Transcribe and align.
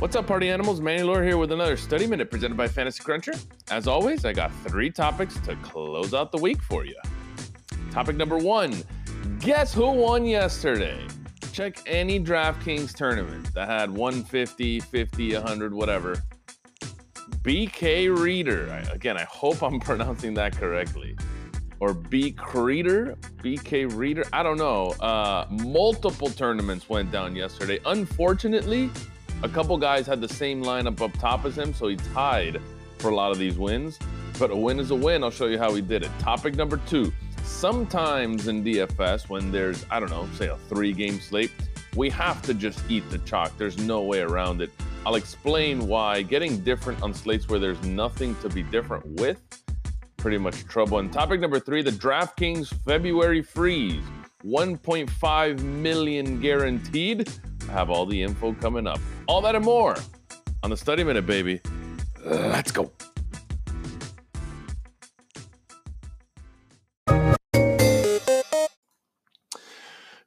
What's 0.00 0.16
up, 0.16 0.26
party 0.26 0.50
animals? 0.50 0.80
Manny 0.80 1.04
Lora 1.04 1.24
here 1.24 1.38
with 1.38 1.52
another 1.52 1.76
study 1.76 2.08
minute 2.08 2.28
presented 2.28 2.56
by 2.56 2.66
Fantasy 2.66 3.00
Cruncher. 3.04 3.32
As 3.70 3.86
always, 3.86 4.24
I 4.24 4.32
got 4.32 4.52
three 4.66 4.90
topics 4.90 5.38
to 5.42 5.54
close 5.56 6.12
out 6.12 6.32
the 6.32 6.38
week 6.38 6.60
for 6.64 6.84
you. 6.84 6.96
Topic 7.92 8.16
number 8.16 8.36
one 8.36 8.82
Guess 9.38 9.72
who 9.72 9.92
won 9.92 10.26
yesterday? 10.26 11.06
Check 11.52 11.80
any 11.86 12.18
DraftKings 12.18 12.92
tournament 12.92 13.54
that 13.54 13.68
had 13.68 13.88
150, 13.88 14.80
50, 14.80 15.34
100, 15.34 15.72
whatever. 15.72 16.16
BK 17.42 18.18
Reader. 18.18 18.84
Again, 18.92 19.16
I 19.16 19.22
hope 19.22 19.62
I'm 19.62 19.78
pronouncing 19.90 20.34
that 20.34 20.56
correctly. 20.56 21.16
Or 21.78 21.94
B 21.94 22.34
Reader, 22.52 23.16
BK 23.44 23.94
Reader. 23.96 24.24
I 24.32 24.42
don't 24.42 24.58
know. 24.58 24.88
Uh, 24.98 25.46
multiple 25.50 26.30
tournaments 26.30 26.88
went 26.88 27.12
down 27.12 27.36
yesterday. 27.36 27.78
Unfortunately, 27.86 28.90
a 29.42 29.48
couple 29.48 29.76
guys 29.76 30.06
had 30.06 30.20
the 30.20 30.28
same 30.28 30.62
lineup 30.62 31.00
up 31.00 31.12
top 31.18 31.44
as 31.44 31.56
him, 31.56 31.74
so 31.74 31.88
he 31.88 31.96
tied 31.96 32.60
for 32.98 33.10
a 33.10 33.14
lot 33.14 33.30
of 33.30 33.38
these 33.38 33.58
wins. 33.58 33.98
But 34.38 34.50
a 34.50 34.56
win 34.56 34.80
is 34.80 34.90
a 34.90 34.94
win. 34.94 35.22
I'll 35.22 35.30
show 35.30 35.46
you 35.46 35.58
how 35.58 35.74
he 35.74 35.80
did 35.80 36.02
it. 36.02 36.10
Topic 36.18 36.56
number 36.56 36.78
two. 36.88 37.12
Sometimes 37.42 38.48
in 38.48 38.64
DFS, 38.64 39.28
when 39.28 39.52
there's, 39.52 39.84
I 39.90 40.00
don't 40.00 40.10
know, 40.10 40.28
say 40.34 40.48
a 40.48 40.56
three 40.68 40.92
game 40.92 41.20
slate, 41.20 41.52
we 41.94 42.10
have 42.10 42.42
to 42.42 42.54
just 42.54 42.80
eat 42.90 43.08
the 43.10 43.18
chalk. 43.18 43.56
There's 43.58 43.78
no 43.78 44.02
way 44.02 44.20
around 44.20 44.62
it. 44.62 44.70
I'll 45.06 45.16
explain 45.16 45.86
why 45.86 46.22
getting 46.22 46.60
different 46.60 47.02
on 47.02 47.12
slates 47.12 47.48
where 47.48 47.58
there's 47.58 47.82
nothing 47.84 48.34
to 48.36 48.48
be 48.48 48.62
different 48.62 49.06
with, 49.20 49.40
pretty 50.16 50.38
much 50.38 50.64
trouble. 50.64 50.98
And 50.98 51.12
topic 51.12 51.40
number 51.40 51.60
three 51.60 51.82
the 51.82 51.90
DraftKings 51.90 52.72
February 52.84 53.42
freeze 53.42 54.02
1.5 54.44 55.62
million 55.62 56.40
guaranteed. 56.40 57.30
I 57.68 57.72
have 57.72 57.90
all 57.90 58.06
the 58.06 58.22
info 58.22 58.52
coming 58.54 58.86
up. 58.86 59.00
All 59.26 59.40
that 59.42 59.54
and 59.54 59.64
more 59.64 59.96
on 60.62 60.70
the 60.70 60.76
study 60.76 61.04
minute, 61.04 61.26
baby. 61.26 61.60
Let's 62.24 62.70
go. 62.70 62.90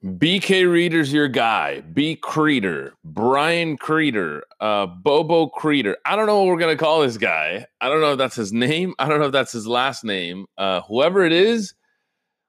BK 0.03 0.71
Reader's 0.71 1.11
your 1.11 1.27
guy. 1.27 1.81
B 1.81 2.15
Creeder, 2.15 2.93
Brian 3.03 3.77
Creeder, 3.77 4.43
uh, 4.59 4.85
Bobo 4.85 5.47
Creeder. 5.47 5.97
I 6.05 6.15
don't 6.15 6.27
know 6.27 6.39
what 6.39 6.47
we're 6.47 6.59
gonna 6.59 6.77
call 6.77 7.01
this 7.01 7.17
guy. 7.17 7.65
I 7.81 7.89
don't 7.89 8.01
know 8.01 8.13
if 8.13 8.17
that's 8.17 8.35
his 8.35 8.53
name. 8.53 8.93
I 8.99 9.07
don't 9.07 9.19
know 9.19 9.25
if 9.25 9.31
that's 9.31 9.51
his 9.51 9.67
last 9.67 10.03
name. 10.03 10.45
Uh, 10.57 10.81
whoever 10.81 11.23
it 11.23 11.33
is, 11.33 11.73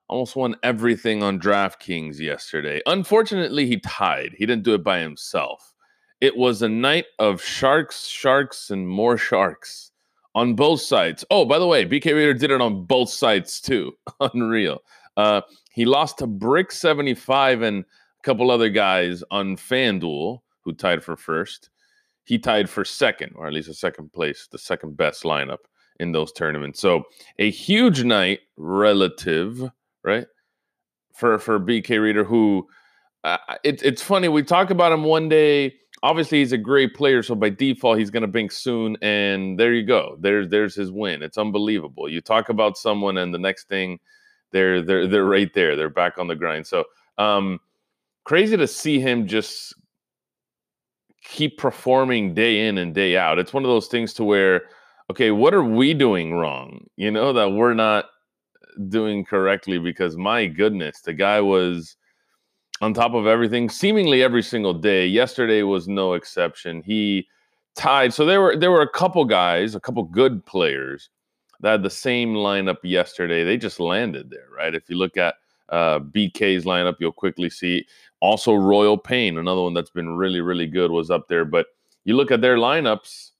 almost 0.09 0.37
won 0.37 0.57
everything 0.63 1.23
on 1.23 1.39
DraftKings 1.41 2.19
yesterday. 2.19 2.81
Unfortunately, 2.87 3.67
he 3.67 3.81
tied. 3.81 4.35
He 4.39 4.47
didn't 4.47 4.65
do 4.65 4.75
it 4.75 4.85
by 4.85 5.01
himself. 5.01 5.68
It 6.21 6.37
was 6.37 6.63
a 6.63 6.69
night 6.69 7.07
of 7.19 7.43
sharks, 7.43 8.07
sharks, 8.07 8.71
and 8.71 8.89
more 8.89 9.17
sharks 9.17 9.93
on 10.35 10.55
both 10.55 10.81
sides. 10.81 11.25
Oh, 11.31 11.45
by 11.45 11.59
the 11.59 11.67
way, 11.67 11.85
BK 11.85 12.07
Reader 12.07 12.35
did 12.35 12.51
it 12.51 12.61
on 12.61 12.85
both 12.85 13.11
sides 13.11 13.61
too. 13.61 13.93
Unreal. 14.21 14.81
Uh, 15.17 15.43
he 15.73 15.85
lost 15.85 16.19
to 16.19 16.27
Brick 16.27 16.73
75 16.73 17.63
and 17.63 17.85
a 17.85 18.23
couple 18.23 18.51
other 18.51 18.69
guys 18.69 19.23
on 19.31 19.57
FanDuel 19.57 20.41
who 20.61 20.73
tied 20.73 21.03
for 21.03 21.17
first. 21.17 21.71
He 22.25 22.39
tied 22.39 22.69
for 22.69 22.85
second, 22.85 23.33
or 23.37 23.47
at 23.47 23.53
least 23.53 23.69
a 23.69 23.75
second 23.75 24.13
place, 24.13 24.49
the 24.51 24.59
second 24.59 24.97
best 24.97 25.23
lineup 25.23 25.59
in 25.99 26.13
those 26.13 26.33
tournaments. 26.33 26.81
So 26.81 27.05
a 27.39 27.51
huge 27.51 28.05
night 28.05 28.41
relative, 28.57 29.71
right? 30.05 30.27
For 31.15 31.39
for 31.39 31.59
BK 31.59 32.01
Reader, 32.01 32.25
who 32.25 32.69
uh, 33.25 33.39
it, 33.65 33.83
it's 33.83 34.03
funny. 34.03 34.29
We 34.29 34.43
talk 34.43 34.71
about 34.71 34.93
him 34.93 35.05
one 35.05 35.29
day. 35.29 35.75
Obviously, 36.03 36.39
he's 36.39 36.53
a 36.53 36.59
great 36.59 36.95
player, 36.95 37.23
so 37.23 37.35
by 37.35 37.51
default, 37.51 37.99
he's 37.99 38.11
going 38.11 38.23
to 38.23 38.29
blink 38.29 38.53
soon. 38.53 38.97
And 39.03 39.59
there 39.59 39.73
you 39.73 39.85
go. 39.85 40.17
There's 40.21 40.49
there's 40.49 40.75
his 40.75 40.93
win. 40.93 41.23
It's 41.23 41.39
unbelievable. 41.39 42.09
You 42.09 42.21
talk 42.21 42.49
about 42.49 42.79
someone, 42.79 43.19
and 43.19 43.35
the 43.35 43.39
next 43.39 43.69
thing 43.69 43.99
they're 44.53 44.83
they're 44.83 45.07
they're 45.07 45.25
right 45.25 45.53
there. 45.55 45.77
They're 45.77 45.89
back 45.89 46.19
on 46.19 46.27
the 46.27 46.37
grind. 46.37 46.67
So 46.67 46.85
um 47.19 47.61
crazy 48.25 48.57
to 48.57 48.67
see 48.67 49.01
him 49.01 49.27
just 49.27 49.75
keep 51.25 51.59
performing 51.59 52.35
day 52.35 52.67
in 52.67 52.79
and 52.79 52.95
day 52.95 53.17
out. 53.17 53.39
It's 53.39 53.53
one 53.53 53.65
of 53.65 53.69
those 53.69 53.89
things 53.89 54.13
to 54.15 54.25
where 54.25 54.63
okay, 55.11 55.31
what 55.31 55.55
are 55.55 55.65
we 55.65 55.95
doing 55.95 56.35
wrong? 56.35 56.87
You 56.97 57.11
know 57.11 57.33
that 57.33 57.53
we're 57.53 57.75
not 57.75 58.07
doing 58.89 59.25
correctly 59.25 59.79
because 59.79 60.17
my 60.17 60.47
goodness, 60.47 61.01
the 61.01 61.13
guy 61.13 61.41
was 61.41 61.97
on 62.81 62.95
top 62.95 63.15
of 63.15 63.27
everything 63.27 63.69
seemingly 63.69 64.23
every 64.23 64.43
single 64.43 64.75
day. 64.75 65.07
Yesterday 65.07 65.63
was 65.63 65.89
no 65.89 66.15
exception. 66.15 66.83
He 66.83 67.27
tied. 67.77 68.13
So 68.13 68.25
there 68.25 68.41
were 68.41 68.57
there 68.57 68.71
were 68.71 68.83
a 68.83 68.89
couple 68.89 69.25
guys, 69.25 69.75
a 69.75 69.81
couple 69.81 70.03
good 70.05 70.45
players 70.47 71.11
that 71.61 71.73
had 71.73 71.83
the 71.83 71.91
same 71.91 72.35
lineup 72.35 72.79
yesterday. 72.83 73.45
They 73.45 73.57
just 73.57 73.81
landed 73.81 74.31
there, 74.31 74.47
right? 74.55 74.75
If 74.75 74.89
you 74.89 74.97
look 74.97 75.17
at 75.17 75.35
uh, 75.71 76.01
BK's 76.01 76.65
lineup, 76.65 76.97
you'll 77.01 77.13
quickly 77.13 77.51
see. 77.51 77.87
Also, 78.21 78.55
Royal 78.55 78.99
Pain, 78.99 79.39
another 79.39 79.63
one 79.63 79.75
that's 79.75 79.91
been 79.91 80.11
really, 80.11 80.41
really 80.41 80.67
good, 80.67 80.91
was 80.91 81.11
up 81.11 81.29
there. 81.29 81.45
But 81.45 81.67
you 82.05 82.17
look 82.17 82.31
at 82.31 82.41
their 82.41 82.57
lineups, 82.57 83.31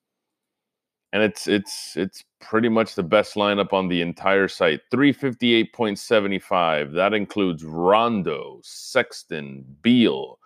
and 1.13 1.23
it's 1.23 1.49
it's 1.49 1.97
it's 1.97 2.25
pretty 2.41 2.69
much 2.69 2.95
the 2.95 3.03
best 3.03 3.35
lineup 3.35 3.73
on 3.73 3.89
the 3.89 4.03
entire 4.03 4.49
site. 4.49 4.81
358.75. 4.93 6.93
That 6.93 7.15
includes 7.15 7.65
Rondo, 7.65 8.61
Sexton, 8.63 9.65
Beal, 9.83 10.39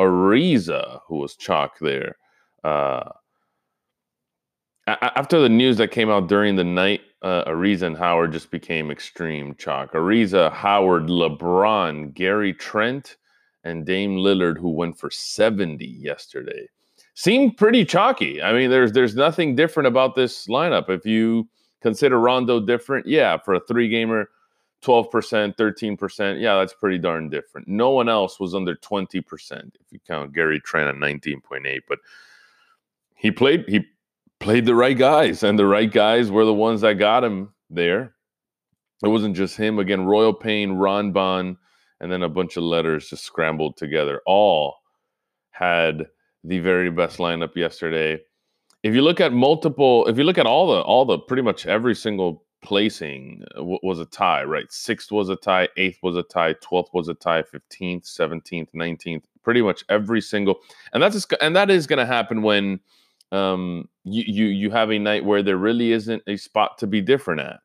Ariza, 0.00 1.00
who 1.06 1.16
was 1.16 1.36
chalk 1.36 1.78
there. 1.80 2.16
Uh, 2.64 3.10
after 4.86 5.40
the 5.40 5.48
news 5.48 5.76
that 5.78 5.90
came 5.90 6.10
out 6.10 6.28
during 6.28 6.56
the 6.56 6.64
night, 6.64 7.00
uh, 7.22 7.44
Ariza 7.44 7.82
and 7.82 7.96
Howard 7.96 8.32
just 8.32 8.50
became 8.50 8.90
extreme 8.90 9.54
chalk. 9.56 9.92
Ariza, 9.92 10.52
Howard, 10.52 11.08
LeBron, 11.08 12.14
Gary 12.14 12.54
Trent, 12.54 13.16
and 13.64 13.84
Dame 13.84 14.16
Lillard, 14.16 14.58
who 14.58 14.70
went 14.70 14.96
for 14.96 15.10
70 15.10 15.84
yesterday, 15.84 16.68
seemed 17.16 17.56
pretty 17.56 17.84
chalky. 17.84 18.40
I 18.40 18.52
mean, 18.52 18.70
there's 18.70 18.92
there's 18.92 19.16
nothing 19.16 19.56
different 19.56 19.88
about 19.88 20.14
this 20.14 20.46
lineup. 20.46 20.88
If 20.88 21.04
you 21.04 21.48
consider 21.82 22.20
Rondo 22.20 22.60
different, 22.60 23.06
yeah, 23.06 23.38
for 23.38 23.54
a 23.54 23.60
three 23.60 23.88
gamer, 23.88 24.28
12%, 24.82 25.56
13%, 25.56 26.40
yeah, 26.40 26.56
that's 26.56 26.74
pretty 26.74 26.98
darn 26.98 27.28
different. 27.28 27.66
No 27.66 27.90
one 27.90 28.08
else 28.08 28.38
was 28.38 28.54
under 28.54 28.76
20% 28.76 29.22
if 29.80 29.90
you 29.90 29.98
count 30.06 30.34
Gary 30.34 30.60
Trent 30.60 30.88
at 30.88 30.94
19.8, 30.94 31.80
but 31.88 31.98
he 33.16 33.30
played 33.30 33.64
he 33.66 33.84
played 34.38 34.66
the 34.66 34.74
right 34.74 34.96
guys, 34.96 35.42
and 35.42 35.58
the 35.58 35.66
right 35.66 35.90
guys 35.90 36.30
were 36.30 36.44
the 36.44 36.54
ones 36.54 36.82
that 36.82 36.94
got 36.94 37.24
him 37.24 37.52
there. 37.70 38.14
It 39.02 39.08
wasn't 39.08 39.36
just 39.36 39.56
him. 39.56 39.78
Again, 39.78 40.04
Royal 40.04 40.34
Pain, 40.34 40.72
Ron 40.72 41.12
Bond, 41.12 41.56
and 42.00 42.12
then 42.12 42.22
a 42.22 42.28
bunch 42.28 42.58
of 42.58 42.62
letters 42.62 43.08
just 43.08 43.24
scrambled 43.24 43.78
together. 43.78 44.20
All 44.26 44.76
had 45.50 46.06
the 46.46 46.60
very 46.60 46.90
best 46.90 47.18
lineup 47.18 47.56
yesterday. 47.56 48.20
If 48.82 48.94
you 48.94 49.02
look 49.02 49.20
at 49.20 49.32
multiple, 49.32 50.06
if 50.06 50.16
you 50.16 50.24
look 50.24 50.38
at 50.38 50.46
all 50.46 50.68
the 50.68 50.80
all 50.80 51.04
the 51.04 51.18
pretty 51.18 51.42
much 51.42 51.66
every 51.66 51.94
single 51.94 52.44
placing 52.62 53.44
uh, 53.58 53.64
was 53.64 54.00
a 54.00 54.06
tie, 54.06 54.44
right? 54.44 54.70
Sixth 54.72 55.10
was 55.10 55.28
a 55.28 55.36
tie, 55.36 55.68
eighth 55.76 55.98
was 56.02 56.16
a 56.16 56.22
tie, 56.22 56.54
twelfth 56.60 56.94
was 56.94 57.08
a 57.08 57.14
tie, 57.14 57.42
fifteenth, 57.42 58.04
seventeenth, 58.06 58.70
nineteenth, 58.74 59.24
pretty 59.42 59.62
much 59.62 59.84
every 59.88 60.20
single, 60.20 60.60
and 60.92 61.02
that's 61.02 61.26
and 61.40 61.56
that 61.56 61.70
is 61.70 61.86
going 61.86 61.98
to 61.98 62.06
happen 62.06 62.42
when 62.42 62.80
um, 63.32 63.88
you, 64.04 64.24
you 64.26 64.46
you 64.46 64.70
have 64.70 64.90
a 64.90 64.98
night 64.98 65.24
where 65.24 65.42
there 65.42 65.56
really 65.56 65.92
isn't 65.92 66.22
a 66.26 66.36
spot 66.36 66.78
to 66.78 66.86
be 66.86 67.00
different 67.00 67.40
at, 67.40 67.60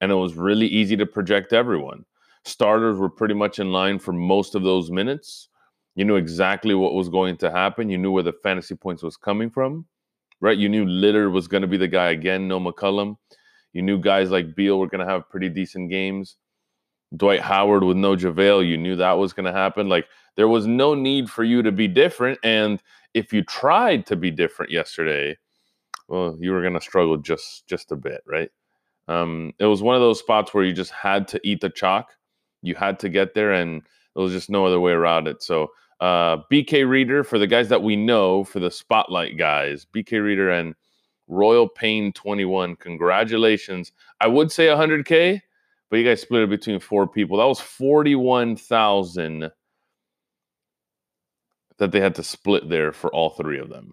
and 0.00 0.12
it 0.12 0.16
was 0.16 0.34
really 0.34 0.66
easy 0.66 0.96
to 0.96 1.06
project 1.06 1.52
everyone. 1.52 2.04
Starters 2.44 2.98
were 2.98 3.10
pretty 3.10 3.34
much 3.34 3.58
in 3.58 3.72
line 3.72 3.98
for 3.98 4.12
most 4.12 4.54
of 4.54 4.62
those 4.62 4.90
minutes. 4.90 5.48
You 5.96 6.04
knew 6.04 6.16
exactly 6.16 6.74
what 6.74 6.94
was 6.94 7.08
going 7.08 7.36
to 7.38 7.50
happen. 7.50 7.90
You 7.90 7.98
knew 7.98 8.12
where 8.12 8.22
the 8.22 8.32
fantasy 8.32 8.74
points 8.74 9.02
was 9.02 9.16
coming 9.16 9.50
from, 9.50 9.86
right? 10.40 10.56
You 10.56 10.68
knew 10.68 10.84
Lillard 10.84 11.32
was 11.32 11.48
going 11.48 11.62
to 11.62 11.66
be 11.66 11.78
the 11.78 11.88
guy 11.88 12.10
again. 12.10 12.46
No 12.46 12.60
McCollum. 12.60 13.16
You 13.72 13.82
knew 13.82 13.98
guys 13.98 14.30
like 14.30 14.54
Beal 14.54 14.78
were 14.78 14.88
going 14.88 15.04
to 15.04 15.12
have 15.12 15.28
pretty 15.28 15.48
decent 15.48 15.90
games. 15.90 16.36
Dwight 17.16 17.40
Howard 17.40 17.84
with 17.84 17.96
no 17.96 18.16
JaVale, 18.16 18.68
you 18.68 18.76
knew 18.76 18.96
that 18.96 19.12
was 19.12 19.32
going 19.32 19.46
to 19.46 19.52
happen. 19.52 19.88
Like 19.88 20.06
there 20.36 20.48
was 20.48 20.66
no 20.66 20.94
need 20.94 21.30
for 21.30 21.44
you 21.44 21.62
to 21.62 21.72
be 21.72 21.88
different. 21.88 22.38
And 22.42 22.82
if 23.14 23.32
you 23.32 23.42
tried 23.42 24.06
to 24.06 24.16
be 24.16 24.30
different 24.30 24.72
yesterday, 24.72 25.36
well, 26.08 26.36
you 26.40 26.52
were 26.52 26.62
going 26.62 26.74
to 26.74 26.80
struggle 26.80 27.16
just 27.16 27.66
just 27.66 27.92
a 27.92 27.96
bit, 27.96 28.22
right? 28.26 28.50
Um, 29.08 29.52
it 29.58 29.66
was 29.66 29.82
one 29.82 29.94
of 29.94 30.00
those 30.00 30.18
spots 30.18 30.52
where 30.52 30.64
you 30.64 30.72
just 30.72 30.90
had 30.90 31.28
to 31.28 31.40
eat 31.44 31.60
the 31.60 31.70
chalk. 31.70 32.08
You 32.62 32.74
had 32.74 32.98
to 33.00 33.08
get 33.08 33.34
there, 33.34 33.52
and 33.52 33.82
there 34.14 34.22
was 34.22 34.32
just 34.32 34.50
no 34.50 34.66
other 34.66 34.80
way 34.80 34.92
around 34.92 35.28
it. 35.28 35.42
So, 35.42 35.68
uh, 36.00 36.38
BK 36.52 36.88
Reader 36.88 37.24
for 37.24 37.38
the 37.38 37.46
guys 37.46 37.68
that 37.70 37.82
we 37.82 37.96
know, 37.96 38.44
for 38.44 38.60
the 38.60 38.70
spotlight 38.70 39.36
guys, 39.38 39.86
BK 39.94 40.22
Reader 40.22 40.50
and 40.50 40.74
Royal 41.28 41.68
Pain 41.68 42.12
21. 42.12 42.76
Congratulations. 42.76 43.92
I 44.20 44.28
would 44.28 44.52
say 44.52 44.66
100K, 44.66 45.40
but 45.90 45.96
you 45.98 46.04
guys 46.04 46.22
split 46.22 46.42
it 46.42 46.50
between 46.50 46.80
four 46.80 47.06
people. 47.08 47.38
That 47.38 47.44
was 47.46 47.60
41,000 47.60 49.50
that 51.78 51.92
they 51.92 52.00
had 52.00 52.14
to 52.14 52.22
split 52.22 52.68
there 52.68 52.92
for 52.92 53.12
all 53.14 53.30
three 53.30 53.58
of 53.58 53.68
them. 53.68 53.92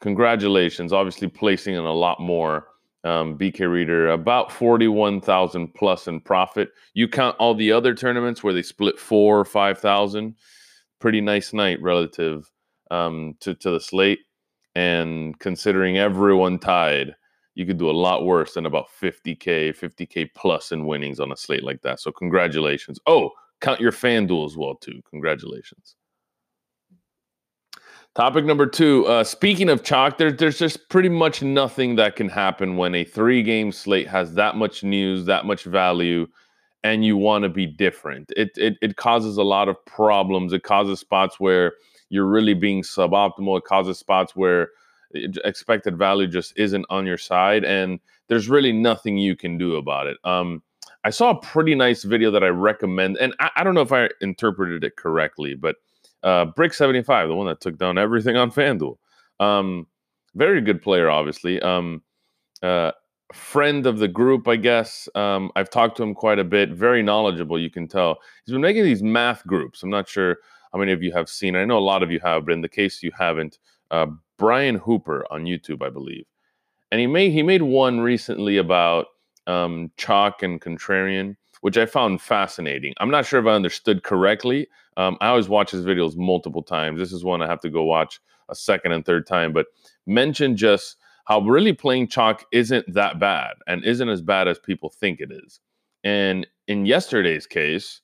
congratulations. 0.00 0.92
Obviously, 0.92 1.28
placing 1.28 1.74
in 1.74 1.84
a 1.84 1.92
lot 1.92 2.20
more. 2.20 2.68
Um, 3.04 3.36
BK 3.38 3.70
Reader 3.70 4.08
about 4.10 4.50
forty-one 4.52 5.20
thousand 5.20 5.74
plus 5.74 6.06
in 6.08 6.20
profit. 6.20 6.70
You 6.94 7.06
count 7.08 7.36
all 7.38 7.54
the 7.54 7.70
other 7.72 7.94
tournaments 7.94 8.42
where 8.42 8.54
they 8.54 8.62
split 8.62 8.98
four 8.98 9.38
or 9.40 9.44
five 9.44 9.78
thousand. 9.78 10.36
Pretty 11.04 11.20
nice 11.20 11.52
night 11.52 11.82
relative 11.82 12.50
um, 12.90 13.36
to 13.40 13.54
to 13.56 13.72
the 13.72 13.78
slate, 13.78 14.20
and 14.74 15.38
considering 15.38 15.98
everyone 15.98 16.58
tied, 16.58 17.14
you 17.54 17.66
could 17.66 17.76
do 17.76 17.90
a 17.90 17.92
lot 17.92 18.24
worse 18.24 18.54
than 18.54 18.64
about 18.64 18.86
50k, 19.02 19.76
50k 19.76 20.30
plus 20.34 20.72
in 20.72 20.86
winnings 20.86 21.20
on 21.20 21.30
a 21.30 21.36
slate 21.36 21.62
like 21.62 21.82
that. 21.82 22.00
So 22.00 22.10
congratulations. 22.10 22.98
Oh, 23.06 23.32
count 23.60 23.80
your 23.80 23.92
FanDuel 23.92 24.46
as 24.46 24.56
well 24.56 24.76
too. 24.76 25.02
Congratulations. 25.10 25.94
Topic 28.14 28.46
number 28.46 28.64
two. 28.64 29.04
Uh, 29.06 29.24
speaking 29.24 29.68
of 29.68 29.82
chalk, 29.84 30.16
there's 30.16 30.38
there's 30.38 30.58
just 30.58 30.88
pretty 30.88 31.10
much 31.10 31.42
nothing 31.42 31.96
that 31.96 32.16
can 32.16 32.30
happen 32.30 32.78
when 32.78 32.94
a 32.94 33.04
three 33.04 33.42
game 33.42 33.72
slate 33.72 34.08
has 34.08 34.32
that 34.36 34.56
much 34.56 34.82
news, 34.82 35.26
that 35.26 35.44
much 35.44 35.64
value, 35.64 36.26
and 36.84 37.04
you 37.04 37.16
want 37.16 37.42
to 37.42 37.48
be 37.48 37.66
different. 37.66 38.30
It, 38.36 38.50
it 38.56 38.76
it 38.80 38.96
causes 38.96 39.38
a 39.38 39.42
lot 39.42 39.68
of 39.68 39.84
problems. 39.86 40.52
It 40.52 40.62
causes 40.62 41.00
spots 41.00 41.40
where 41.40 41.72
you're 42.10 42.26
really 42.26 42.54
being 42.54 42.82
suboptimal. 42.82 43.58
It 43.58 43.64
causes 43.64 43.98
spots 43.98 44.36
where 44.36 44.68
expected 45.44 45.96
value 45.96 46.28
just 46.28 46.52
isn't 46.56 46.86
on 46.90 47.06
your 47.06 47.18
side, 47.18 47.64
and 47.64 47.98
there's 48.28 48.48
really 48.48 48.72
nothing 48.72 49.18
you 49.18 49.34
can 49.34 49.58
do 49.58 49.76
about 49.76 50.06
it. 50.06 50.18
Um, 50.24 50.62
I 51.04 51.10
saw 51.10 51.30
a 51.30 51.40
pretty 51.40 51.74
nice 51.74 52.02
video 52.02 52.30
that 52.30 52.44
I 52.44 52.48
recommend, 52.48 53.16
and 53.16 53.34
I, 53.40 53.50
I 53.56 53.64
don't 53.64 53.74
know 53.74 53.80
if 53.80 53.92
I 53.92 54.10
interpreted 54.20 54.84
it 54.84 54.96
correctly, 54.96 55.54
but 55.54 55.76
uh, 56.22 56.44
Brick 56.46 56.74
seventy 56.74 57.02
five, 57.02 57.28
the 57.28 57.34
one 57.34 57.46
that 57.46 57.60
took 57.60 57.78
down 57.78 57.98
everything 57.98 58.36
on 58.36 58.50
FanDuel, 58.50 58.96
um, 59.40 59.86
very 60.34 60.60
good 60.60 60.82
player, 60.82 61.08
obviously. 61.08 61.60
Um, 61.62 62.02
uh, 62.62 62.92
friend 63.32 63.86
of 63.86 63.98
the 63.98 64.08
group, 64.08 64.46
I 64.48 64.56
guess. 64.56 65.08
Um, 65.14 65.50
I've 65.56 65.70
talked 65.70 65.96
to 65.96 66.02
him 66.02 66.14
quite 66.14 66.38
a 66.38 66.44
bit. 66.44 66.70
Very 66.70 67.02
knowledgeable, 67.02 67.58
you 67.58 67.70
can 67.70 67.88
tell. 67.88 68.18
He's 68.44 68.52
been 68.52 68.60
making 68.60 68.84
these 68.84 69.02
math 69.02 69.46
groups. 69.46 69.82
I'm 69.82 69.90
not 69.90 70.08
sure 70.08 70.38
how 70.72 70.78
many 70.78 70.92
of 70.92 71.02
you 71.02 71.12
have 71.12 71.28
seen. 71.28 71.56
I 71.56 71.64
know 71.64 71.78
a 71.78 71.80
lot 71.80 72.02
of 72.02 72.10
you 72.10 72.20
have, 72.20 72.46
but 72.46 72.52
in 72.52 72.60
the 72.60 72.68
case 72.68 73.02
you 73.02 73.12
haven't, 73.16 73.58
uh, 73.90 74.06
Brian 74.36 74.74
Hooper 74.74 75.24
on 75.30 75.44
YouTube, 75.44 75.84
I 75.84 75.90
believe, 75.90 76.26
and 76.90 77.00
he 77.00 77.06
made 77.06 77.30
he 77.30 77.42
made 77.42 77.62
one 77.62 78.00
recently 78.00 78.56
about 78.56 79.06
um, 79.46 79.90
chalk 79.96 80.42
and 80.42 80.60
contrarian, 80.60 81.36
which 81.60 81.78
I 81.78 81.86
found 81.86 82.20
fascinating. 82.20 82.94
I'm 82.98 83.10
not 83.10 83.24
sure 83.24 83.40
if 83.40 83.46
I 83.46 83.52
understood 83.52 84.02
correctly. 84.02 84.66
Um, 84.96 85.16
I 85.20 85.28
always 85.28 85.48
watch 85.48 85.70
his 85.70 85.84
videos 85.84 86.16
multiple 86.16 86.62
times. 86.62 86.98
This 86.98 87.12
is 87.12 87.24
one 87.24 87.42
I 87.42 87.46
have 87.46 87.60
to 87.60 87.70
go 87.70 87.84
watch 87.84 88.20
a 88.48 88.54
second 88.54 88.92
and 88.92 89.04
third 89.04 89.26
time, 89.26 89.52
but 89.52 89.66
mention 90.06 90.56
just 90.56 90.96
how 91.24 91.40
really 91.40 91.72
playing 91.72 92.08
chalk 92.08 92.44
isn't 92.52 92.92
that 92.94 93.18
bad 93.18 93.54
and 93.66 93.84
isn't 93.84 94.08
as 94.08 94.20
bad 94.20 94.48
as 94.48 94.58
people 94.58 94.90
think 94.90 95.20
it 95.20 95.30
is. 95.32 95.60
And 96.02 96.46
in 96.68 96.86
yesterday's 96.86 97.46
case, 97.46 98.00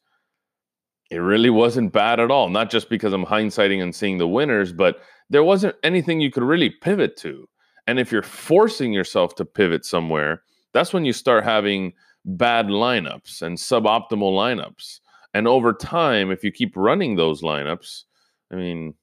it 1.10 1.18
really 1.18 1.50
wasn't 1.50 1.92
bad 1.92 2.20
at 2.20 2.30
all. 2.30 2.48
Not 2.48 2.70
just 2.70 2.88
because 2.88 3.12
I'm 3.12 3.26
hindsighting 3.26 3.82
and 3.82 3.94
seeing 3.94 4.18
the 4.18 4.28
winners, 4.28 4.72
but 4.72 5.00
there 5.28 5.44
wasn't 5.44 5.76
anything 5.82 6.20
you 6.20 6.30
could 6.30 6.42
really 6.42 6.70
pivot 6.70 7.16
to. 7.18 7.48
And 7.86 7.98
if 7.98 8.12
you're 8.12 8.22
forcing 8.22 8.92
yourself 8.92 9.34
to 9.36 9.44
pivot 9.44 9.84
somewhere, 9.84 10.42
that's 10.72 10.92
when 10.92 11.04
you 11.04 11.12
start 11.12 11.44
having 11.44 11.92
bad 12.24 12.66
lineups 12.66 13.42
and 13.42 13.58
suboptimal 13.58 14.32
lineups. 14.32 15.00
And 15.34 15.46
over 15.46 15.72
time, 15.72 16.30
if 16.30 16.44
you 16.44 16.52
keep 16.52 16.76
running 16.76 17.16
those 17.16 17.42
lineups, 17.42 18.04
I 18.52 18.56
mean, 18.56 18.94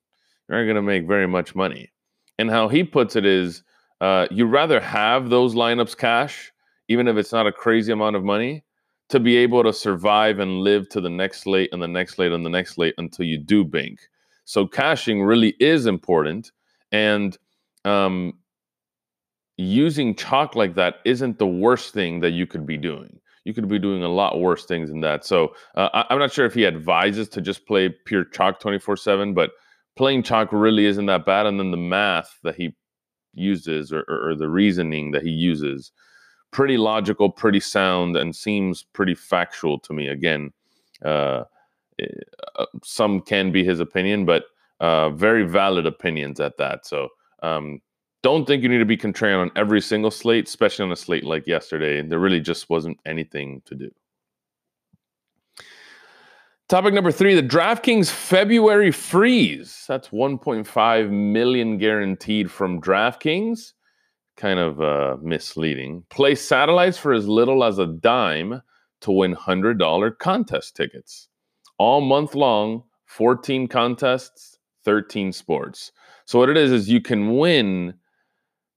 you're 0.47 0.59
not 0.59 0.65
going 0.65 0.75
to 0.75 0.81
make 0.81 1.07
very 1.07 1.27
much 1.27 1.55
money. 1.55 1.91
And 2.39 2.49
how 2.49 2.67
he 2.67 2.83
puts 2.83 3.15
it 3.15 3.25
is 3.25 3.63
uh, 4.01 4.27
you'd 4.29 4.47
rather 4.51 4.79
have 4.79 5.29
those 5.29 5.55
lineups 5.55 5.97
cash, 5.97 6.51
even 6.87 7.07
if 7.07 7.17
it's 7.17 7.31
not 7.31 7.47
a 7.47 7.51
crazy 7.51 7.91
amount 7.91 8.15
of 8.15 8.23
money, 8.23 8.63
to 9.09 9.19
be 9.19 9.37
able 9.37 9.63
to 9.63 9.73
survive 9.73 10.39
and 10.39 10.59
live 10.59 10.89
to 10.89 11.01
the 11.01 11.09
next 11.09 11.41
slate 11.41 11.69
and 11.71 11.81
the 11.81 11.87
next 11.87 12.15
slate 12.15 12.31
and 12.31 12.45
the 12.45 12.49
next 12.49 12.75
slate 12.75 12.93
until 12.97 13.25
you 13.25 13.37
do 13.37 13.63
bank. 13.63 13.99
So 14.45 14.67
cashing 14.67 15.23
really 15.23 15.55
is 15.59 15.85
important. 15.85 16.51
And 16.91 17.37
um, 17.85 18.33
using 19.57 20.15
chalk 20.15 20.55
like 20.55 20.75
that 20.75 20.95
isn't 21.05 21.39
the 21.39 21.47
worst 21.47 21.93
thing 21.93 22.19
that 22.19 22.31
you 22.31 22.45
could 22.45 22.65
be 22.65 22.77
doing. 22.77 23.19
You 23.45 23.53
could 23.53 23.67
be 23.69 23.79
doing 23.79 24.03
a 24.03 24.09
lot 24.09 24.39
worse 24.39 24.65
things 24.65 24.89
than 24.89 25.01
that. 25.01 25.25
So 25.25 25.55
uh, 25.75 25.89
I, 25.93 26.13
am 26.13 26.19
not 26.19 26.33
sure 26.33 26.45
if 26.45 26.53
he 26.53 26.65
advises 26.65 27.29
to 27.29 27.41
just 27.41 27.65
play 27.65 27.89
pure 28.05 28.25
chalk 28.25 28.59
24 28.59 28.97
7, 28.97 29.33
but 29.33 29.51
playing 29.95 30.23
chalk 30.23 30.49
really 30.51 30.85
isn't 30.85 31.05
that 31.05 31.25
bad. 31.25 31.45
And 31.45 31.57
then 31.57 31.71
the 31.71 31.77
math 31.77 32.39
that 32.43 32.55
he 32.55 32.75
uses 33.37 33.91
or, 33.91 34.03
or, 34.07 34.29
or 34.29 34.35
the 34.35 34.49
reasoning 34.49 35.11
that 35.11 35.23
he 35.23 35.29
uses, 35.29 35.91
pretty 36.51 36.77
logical, 36.77 37.29
pretty 37.29 37.59
sound, 37.59 38.15
and 38.15 38.35
seems 38.35 38.83
pretty 38.93 39.15
factual 39.15 39.79
to 39.79 39.93
me. 39.93 40.07
Again, 40.07 40.51
uh, 41.03 41.43
eh, 41.99 42.05
uh, 42.55 42.65
some 42.83 43.21
can 43.21 43.51
be 43.51 43.63
his 43.63 43.79
opinion, 43.79 44.25
but 44.25 44.45
uh, 44.79 45.09
very 45.09 45.43
valid 45.43 45.85
opinions 45.85 46.39
at 46.39 46.57
that. 46.57 46.85
So 46.85 47.09
um, 47.43 47.81
don't 48.23 48.45
think 48.45 48.63
you 48.63 48.69
need 48.69 48.79
to 48.79 48.85
be 48.85 48.97
contrarian 48.97 49.41
on 49.41 49.51
every 49.55 49.81
single 49.81 50.11
slate, 50.11 50.47
especially 50.47 50.85
on 50.85 50.91
a 50.91 50.95
slate 50.95 51.23
like 51.23 51.47
yesterday. 51.47 52.01
There 52.01 52.19
really 52.19 52.39
just 52.41 52.69
wasn't 52.69 52.99
anything 53.05 53.61
to 53.65 53.75
do. 53.75 53.91
Topic 56.69 56.93
number 56.93 57.13
three 57.13 57.33
the 57.33 57.41
DraftKings 57.41 58.09
February 58.11 58.91
freeze. 58.91 59.85
That's 59.87 60.09
1.5 60.09 61.09
million 61.09 61.77
guaranteed 61.77 62.51
from 62.51 62.81
DraftKings. 62.81 63.71
Kind 64.35 64.59
of 64.59 64.81
uh, 64.81 65.15
misleading. 65.21 66.03
Play 66.09 66.35
satellites 66.35 66.97
for 66.97 67.13
as 67.13 67.25
little 67.25 67.63
as 67.63 67.79
a 67.79 67.87
dime 67.87 68.61
to 68.99 69.11
win 69.11 69.33
$100 69.33 70.17
contest 70.17 70.75
tickets. 70.75 71.29
All 71.77 72.01
month 72.01 72.35
long, 72.35 72.83
14 73.05 73.69
contests, 73.69 74.57
13 74.83 75.31
sports. 75.31 75.93
So, 76.25 76.37
what 76.37 76.49
it 76.49 76.57
is, 76.57 76.73
is 76.73 76.89
you 76.89 76.99
can 76.99 77.37
win 77.37 77.93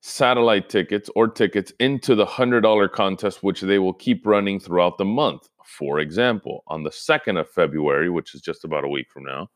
satellite 0.00 0.68
tickets 0.68 1.10
or 1.16 1.26
tickets 1.26 1.72
into 1.80 2.14
the 2.14 2.24
$100 2.24 2.92
contest, 2.92 3.42
which 3.42 3.62
they 3.62 3.80
will 3.80 3.94
keep 3.94 4.24
running 4.24 4.60
throughout 4.60 4.96
the 4.96 5.04
month. 5.04 5.48
For 5.70 6.00
example, 6.00 6.64
on 6.66 6.82
the 6.82 6.90
2nd 6.90 7.38
of 7.38 7.48
February, 7.48 8.10
which 8.10 8.34
is 8.34 8.40
just 8.40 8.64
about 8.64 8.84
a 8.84 8.88
week 8.88 9.08
from 9.10 9.24
now, 9.24 9.48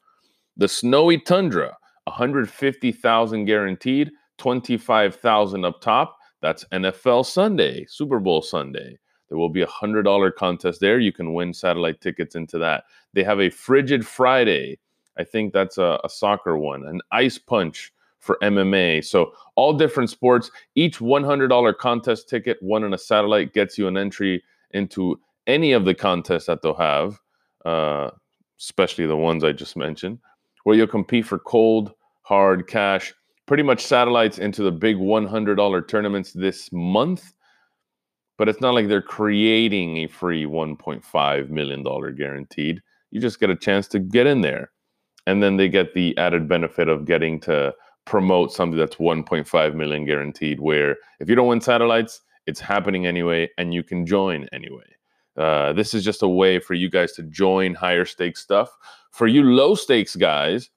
the 0.57 0.69
Snowy 0.69 1.19
Tundra, 1.19 1.77
150,000 2.05 3.45
guaranteed, 3.45 4.11
25,000 4.39 5.65
up 5.65 5.81
top. 5.81 6.19
That's 6.41 6.65
NFL 6.73 7.27
Sunday, 7.27 7.85
Super 7.89 8.21
Bowl 8.21 8.43
Sunday. 8.43 8.99
There 9.29 9.39
will 9.39 9.49
be 9.49 9.63
a 9.63 9.67
$100 9.67 10.35
contest 10.35 10.81
there. 10.81 11.01
You 11.01 11.13
can 11.13 11.35
win 11.35 11.53
satellite 11.53 12.01
tickets 12.01 12.37
into 12.37 12.59
that. 12.59 12.85
They 13.13 13.25
have 13.25 13.41
a 13.41 13.51
Frigid 13.51 14.07
Friday. 14.07 14.79
I 15.19 15.25
think 15.25 15.53
that's 15.53 15.79
a, 15.79 15.99
a 16.05 16.09
soccer 16.09 16.57
one. 16.57 16.87
An 16.87 17.01
Ice 17.11 17.39
Punch 17.39 17.93
for 18.21 18.39
MMA. 18.43 19.05
So 19.05 19.33
all 19.57 19.73
different 19.73 20.11
sports. 20.11 20.51
Each 20.77 20.99
$100 20.99 21.77
contest 21.79 22.29
ticket, 22.29 22.59
one 22.61 22.85
in 22.85 22.95
a 22.95 22.99
satellite, 22.99 23.53
gets 23.53 23.77
you 23.77 23.89
an 23.89 23.97
entry 23.97 24.43
into 24.71 25.19
any 25.47 25.73
of 25.73 25.85
the 25.85 25.95
contests 25.95 26.47
that 26.47 26.63
they'll 26.63 26.75
have, 26.75 27.19
uh, 27.65 28.11
especially 28.61 29.07
the 29.07 29.17
ones 29.17 29.45
I 29.45 29.53
just 29.53 29.77
mentioned, 29.77 30.19
where 30.65 30.77
you'll 30.77 30.87
compete 30.87 31.27
for 31.27 31.39
cold, 31.39 31.93
hard 32.23 32.67
cash, 32.67 33.15
pretty 33.47 33.63
much 33.63 33.85
satellites 33.85 34.39
into 34.39 34.63
the 34.63 34.73
big 34.73 34.97
$100 34.97 35.89
tournaments 35.89 36.33
this 36.33 36.71
month. 36.73 37.35
But 38.37 38.49
it's 38.49 38.61
not 38.61 38.75
like 38.75 38.89
they're 38.89 39.03
creating 39.03 39.99
a 39.99 40.09
free 40.09 40.45
$1.5 40.45 41.49
million 41.51 41.83
guaranteed. 42.17 42.83
You 43.11 43.21
just 43.21 43.39
get 43.39 43.51
a 43.51 43.57
chance 43.57 43.87
to 43.89 44.01
get 44.01 44.27
in 44.27 44.41
there. 44.41 44.73
And 45.27 45.43
then 45.43 45.57
they 45.57 45.69
get 45.69 45.95
the 45.95 46.17
added 46.19 46.49
benefit 46.49 46.89
of 46.89 47.05
getting 47.05 47.39
to 47.41 47.75
promote 48.05 48.53
something 48.53 48.79
that's 48.79 48.97
1.5 48.97 49.75
million 49.75 50.05
guaranteed 50.05 50.61
where 50.61 50.97
if 51.21 51.29
you 51.29 51.35
don't 51.35 51.49
win 51.49 51.61
satellites 51.61 52.21
it's 52.47 52.61
happening 52.61 53.07
anyway 53.07 53.49
and 53.57 53.73
you 53.73 53.83
can 53.83 54.05
join 54.05 54.47
anyway 54.53 54.94
uh, 55.37 55.73
this 55.73 55.95
is 55.95 56.05
just 56.05 56.23
a 56.23 56.29
way 56.29 56.59
for 56.59 56.75
you 56.75 56.89
guys 56.89 57.13
to 57.13 57.23
join 57.25 57.75
higher 57.75 58.05
stakes 58.05 58.41
stuff. 58.41 58.71
For 59.11 59.27
you 59.27 59.43
low 59.43 59.75
stakes 59.75 60.17
guys 60.17 60.71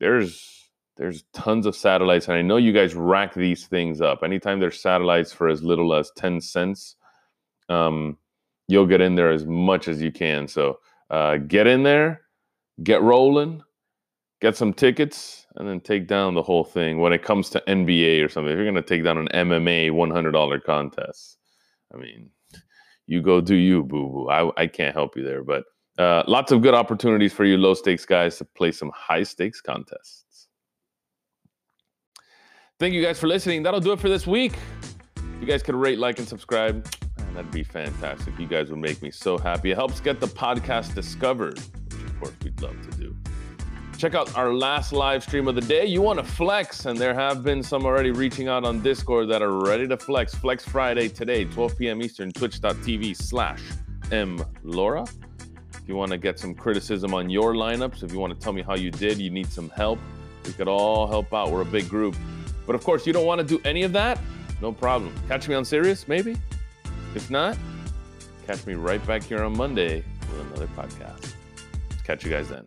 there's 0.00 0.68
there's 0.96 1.22
tons 1.32 1.64
of 1.64 1.76
satellites 1.76 2.26
and 2.26 2.36
i 2.36 2.42
know 2.42 2.56
you 2.56 2.72
guys 2.72 2.94
rack 2.94 3.34
these 3.34 3.66
things 3.66 4.00
up. 4.00 4.22
Anytime 4.22 4.58
there's 4.60 4.80
satellites 4.80 5.32
for 5.32 5.48
as 5.48 5.62
little 5.62 5.94
as 5.94 6.10
10 6.16 6.40
cents 6.40 6.96
um, 7.68 8.18
you'll 8.68 8.86
get 8.86 9.00
in 9.00 9.14
there 9.14 9.30
as 9.30 9.46
much 9.46 9.88
as 9.88 10.02
you 10.02 10.10
can. 10.10 10.48
So 10.48 10.80
uh, 11.10 11.36
get 11.36 11.66
in 11.66 11.82
there 11.82 12.22
get 12.82 13.00
rolling 13.02 13.62
get 14.42 14.56
some 14.56 14.74
tickets 14.74 15.46
and 15.54 15.68
then 15.68 15.80
take 15.80 16.08
down 16.08 16.34
the 16.34 16.42
whole 16.42 16.64
thing 16.64 16.98
when 16.98 17.12
it 17.12 17.22
comes 17.22 17.48
to 17.50 17.62
NBA 17.68 18.24
or 18.24 18.28
something. 18.28 18.52
If 18.52 18.58
you're 18.58 18.72
to 18.72 18.82
take 18.82 19.04
down 19.04 19.16
an 19.16 19.28
MMA 19.28 19.92
$100 19.92 20.64
contest, 20.64 21.38
I 21.94 21.96
mean, 21.96 22.28
you 23.12 23.20
go 23.20 23.40
do 23.40 23.54
you, 23.54 23.82
boo 23.82 24.08
boo. 24.08 24.28
I, 24.30 24.50
I 24.62 24.66
can't 24.66 24.94
help 24.94 25.16
you 25.16 25.22
there. 25.22 25.44
But 25.44 25.64
uh, 25.98 26.22
lots 26.26 26.50
of 26.50 26.62
good 26.62 26.74
opportunities 26.74 27.32
for 27.32 27.44
you 27.44 27.58
low 27.58 27.74
stakes 27.74 28.06
guys 28.06 28.38
to 28.38 28.44
play 28.44 28.72
some 28.72 28.90
high 28.94 29.22
stakes 29.22 29.60
contests. 29.60 30.48
Thank 32.80 32.94
you 32.94 33.02
guys 33.02 33.20
for 33.20 33.28
listening. 33.28 33.62
That'll 33.62 33.80
do 33.80 33.92
it 33.92 34.00
for 34.00 34.08
this 34.08 34.26
week. 34.26 34.54
You 35.40 35.46
guys 35.46 35.62
could 35.62 35.74
rate, 35.74 35.98
like, 35.98 36.18
and 36.18 36.26
subscribe, 36.26 36.86
man, 37.18 37.34
that'd 37.34 37.50
be 37.50 37.62
fantastic. 37.62 38.38
You 38.38 38.46
guys 38.46 38.70
would 38.70 38.78
make 38.78 39.02
me 39.02 39.10
so 39.10 39.36
happy. 39.36 39.72
It 39.72 39.76
helps 39.76 40.00
get 40.00 40.18
the 40.18 40.26
podcast 40.26 40.94
discovered, 40.94 41.58
which 41.58 42.02
of 42.02 42.20
course 42.20 42.34
we'd 42.42 42.60
love 42.62 42.80
to 42.90 42.96
do. 42.96 43.14
Check 44.02 44.16
out 44.16 44.36
our 44.36 44.52
last 44.52 44.92
live 44.92 45.22
stream 45.22 45.46
of 45.46 45.54
the 45.54 45.60
day. 45.60 45.86
You 45.86 46.02
want 46.02 46.18
to 46.18 46.24
flex, 46.24 46.86
and 46.86 46.98
there 46.98 47.14
have 47.14 47.44
been 47.44 47.62
some 47.62 47.86
already 47.86 48.10
reaching 48.10 48.48
out 48.48 48.64
on 48.64 48.82
Discord 48.82 49.28
that 49.28 49.42
are 49.42 49.60
ready 49.60 49.86
to 49.86 49.96
flex. 49.96 50.34
Flex 50.34 50.64
Friday 50.64 51.08
today, 51.08 51.44
12 51.44 51.78
p.m. 51.78 52.02
Eastern, 52.02 52.32
twitch.tv 52.32 53.16
slash 53.16 53.62
mlora. 54.10 55.08
If 55.74 55.88
you 55.88 55.94
want 55.94 56.10
to 56.10 56.18
get 56.18 56.36
some 56.36 56.52
criticism 56.52 57.14
on 57.14 57.30
your 57.30 57.54
lineups, 57.54 58.02
if 58.02 58.10
you 58.12 58.18
want 58.18 58.32
to 58.34 58.40
tell 58.40 58.52
me 58.52 58.60
how 58.60 58.74
you 58.74 58.90
did, 58.90 59.18
you 59.18 59.30
need 59.30 59.46
some 59.46 59.68
help, 59.68 60.00
we 60.46 60.52
could 60.52 60.66
all 60.66 61.06
help 61.06 61.32
out. 61.32 61.52
We're 61.52 61.62
a 61.62 61.64
big 61.64 61.88
group. 61.88 62.16
But 62.66 62.74
of 62.74 62.82
course, 62.82 63.06
you 63.06 63.12
don't 63.12 63.24
want 63.24 63.40
to 63.40 63.46
do 63.46 63.62
any 63.64 63.84
of 63.84 63.92
that? 63.92 64.18
No 64.60 64.72
problem. 64.72 65.14
Catch 65.28 65.46
me 65.46 65.54
on 65.54 65.64
Sirius, 65.64 66.08
maybe? 66.08 66.36
If 67.14 67.30
not, 67.30 67.56
catch 68.48 68.66
me 68.66 68.74
right 68.74 69.06
back 69.06 69.22
here 69.22 69.44
on 69.44 69.56
Monday 69.56 70.02
with 70.22 70.40
another 70.40 70.66
podcast. 70.76 71.34
Catch 72.02 72.24
you 72.24 72.32
guys 72.32 72.48
then. 72.48 72.66